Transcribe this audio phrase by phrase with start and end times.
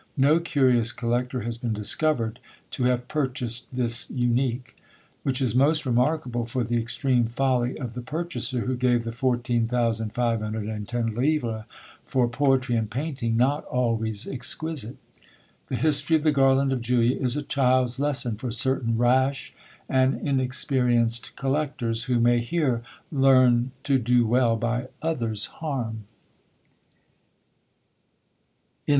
[0.17, 2.39] No curious collector has been discovered
[2.71, 4.75] to have purchased this unique;
[5.21, 11.05] which is most remarkable for the extreme folly of the purchaser who gave the 14,510
[11.13, 11.65] livres
[12.03, 14.97] for poetry and painting not always exquisite.
[15.67, 19.53] The history of the Garland of Julia is a child's lesson for certain rash
[19.87, 22.81] and inexperienced collectors, who may here
[23.11, 26.05] Learn to do well by others harm.